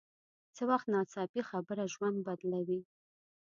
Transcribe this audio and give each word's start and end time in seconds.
څه 0.55 0.63
وخت 0.71 0.87
ناڅاپي 0.93 1.41
خبره 1.49 1.83
ژوند 1.93 2.17
بدلوي 2.27 2.79